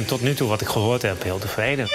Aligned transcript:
ben 0.00 0.08
tot 0.08 0.20
nu 0.20 0.34
toe, 0.34 0.48
wat 0.48 0.60
ik 0.60 0.68
gehoord 0.68 1.02
heb, 1.02 1.22
heel 1.22 1.38
tevreden. 1.38 1.88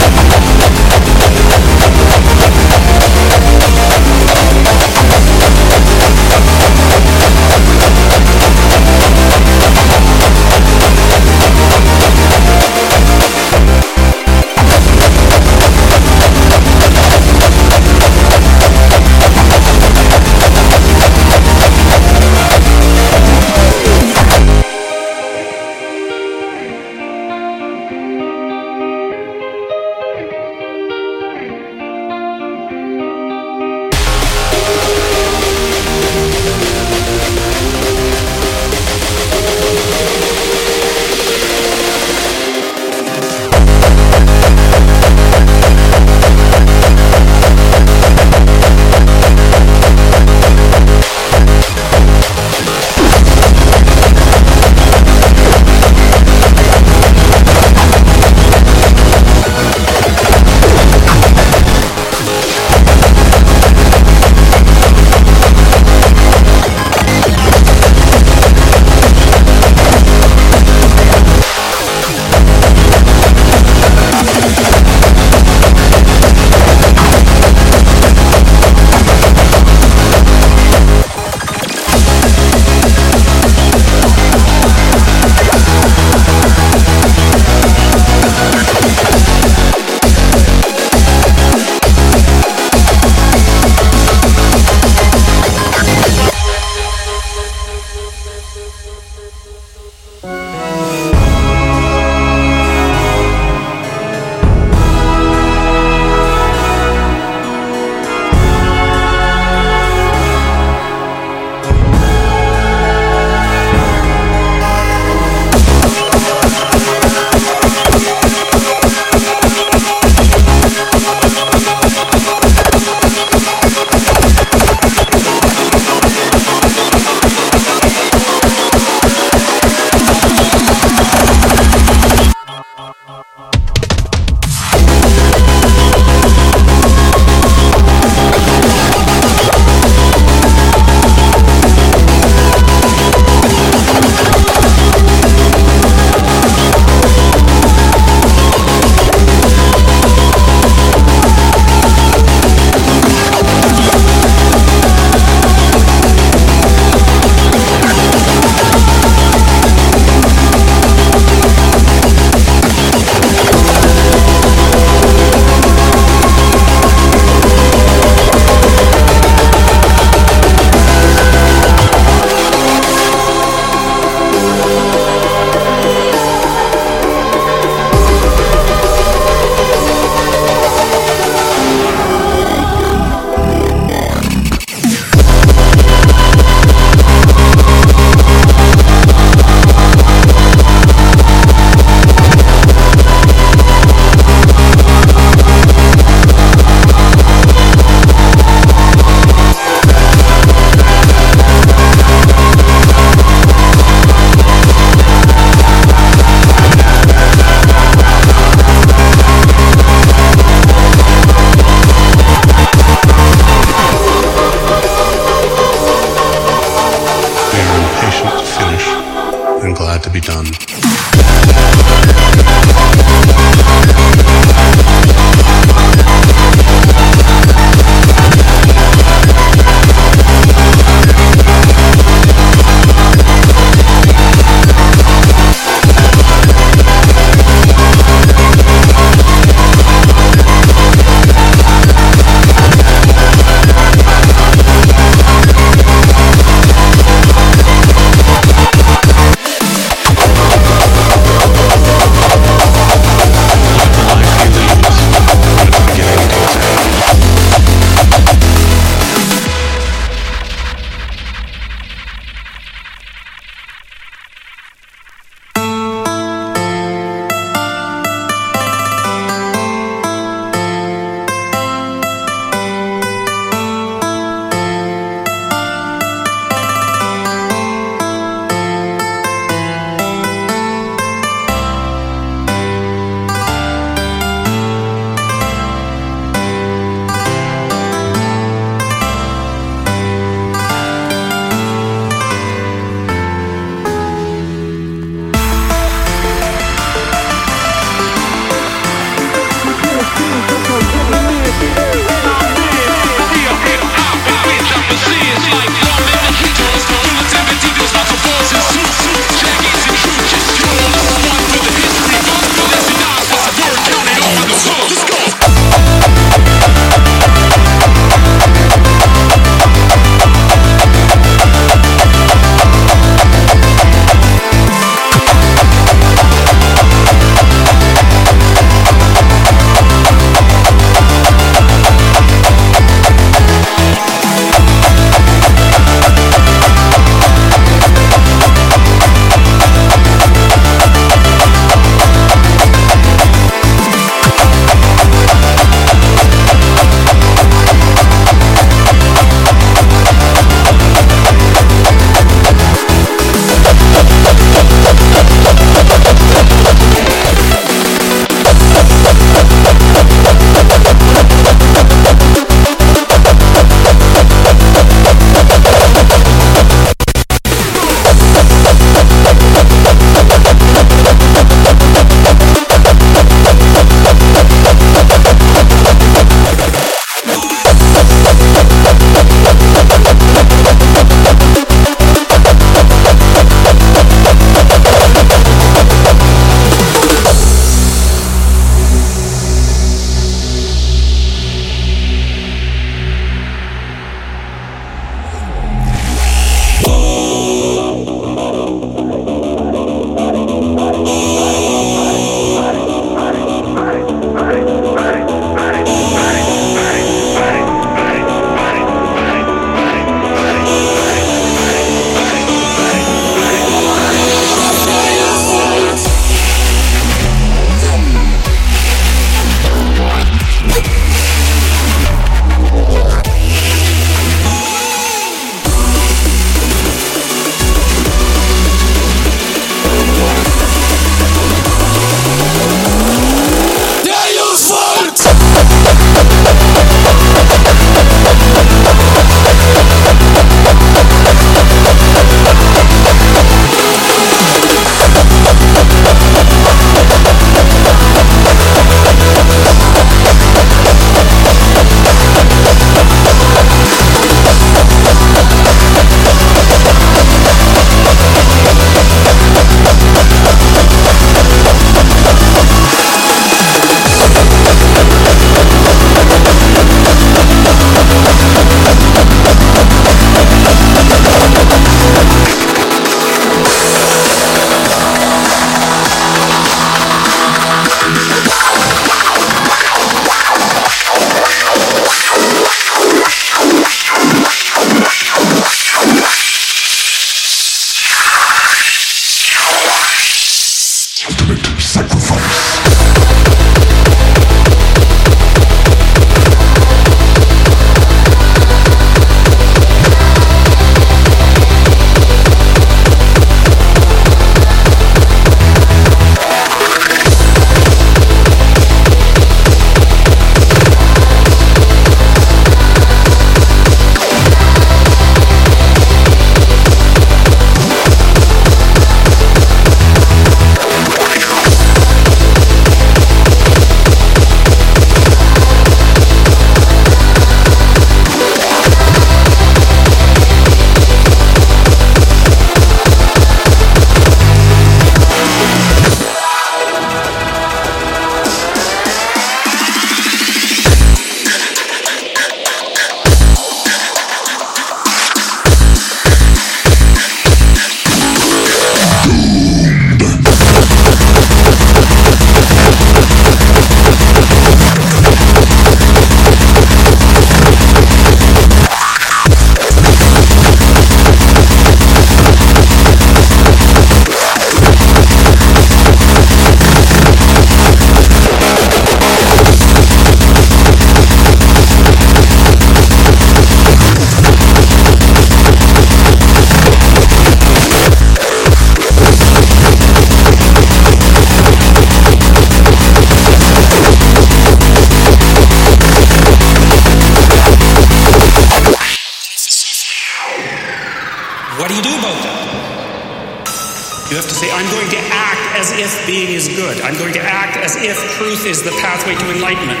Pathway 599.14 599.34
to 599.38 599.54
enlightenment. 599.54 600.00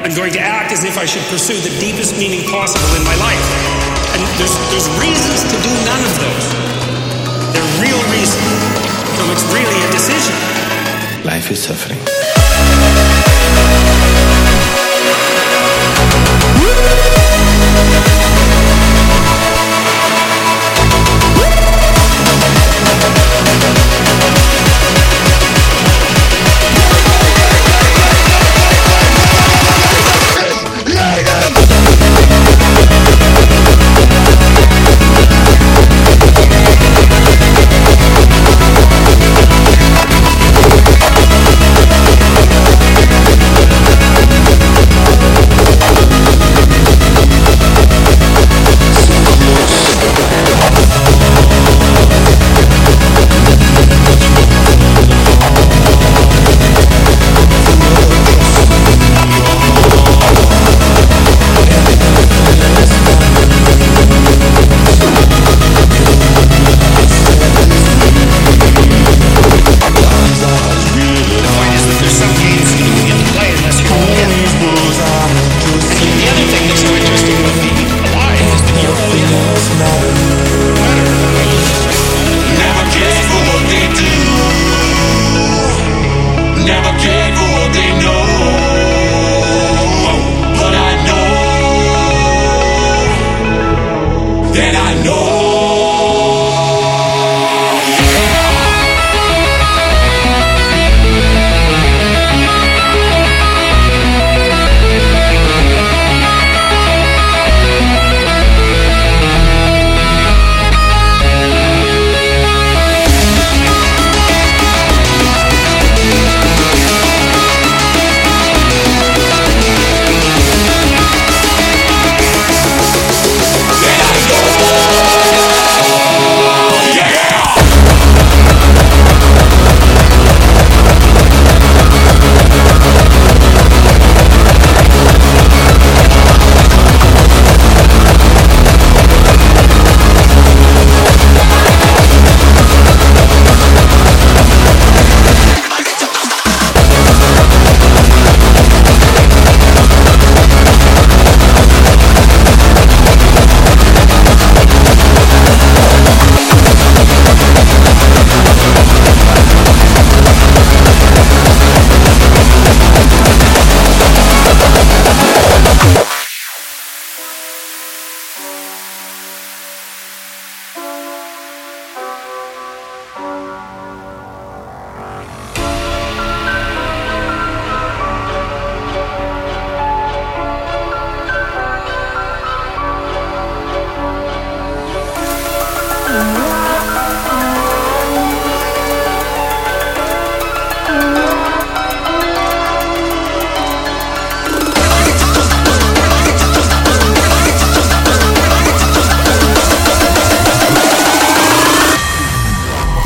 I'm 0.00 0.14
going 0.16 0.32
to 0.32 0.40
act 0.40 0.72
as 0.72 0.84
if 0.84 0.96
I 0.96 1.04
should 1.04 1.22
pursue 1.28 1.60
the 1.60 1.68
deepest 1.80 2.16
meaning 2.16 2.48
possible 2.48 2.88
in 2.96 3.04
my 3.04 3.14
life. 3.20 3.44
And 4.16 4.24
there's, 4.40 4.56
there's 4.72 4.88
reasons 4.96 5.44
to 5.52 5.56
do 5.60 5.72
none 5.84 6.00
of 6.00 6.14
those. 6.16 6.46
They're 7.52 7.72
real 7.84 8.00
reasons. 8.08 8.48
So 9.20 9.22
it's 9.36 9.44
really 9.52 9.76
a 9.84 9.90
decision. 9.92 10.34
Life 11.26 11.50
is 11.50 11.62
suffering. 11.62 12.13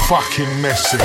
fucking 0.08 0.62
messy. 0.62 0.98